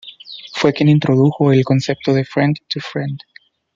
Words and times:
Fue 0.53 0.73
quien 0.73 0.89
introdujo 0.89 1.53
el 1.53 1.63
concepto 1.63 2.11
de 2.15 2.25
Friend-to-friend. 2.25 3.19